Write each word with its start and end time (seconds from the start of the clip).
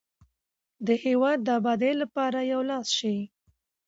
د 0.85 0.87
هیواد 1.05 1.37
د 1.43 1.47
ابادۍ 1.59 1.93
لپاره 2.01 2.39
یو 2.51 2.61
لاس 2.69 2.87
شئ. 2.97 3.17